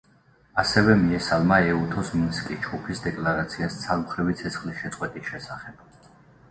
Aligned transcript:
ასევე 0.61 0.95
მიესალმა 1.01 1.59
ეუთოს 1.73 2.09
მინსკის 2.15 2.63
ჯგუფის 2.65 3.05
დეკლარაციას 3.05 3.79
ცალმხრივი 3.85 4.37
ცეცხლის 4.43 4.83
შეწყვეტის 4.85 5.31
შესახებ. 5.35 5.89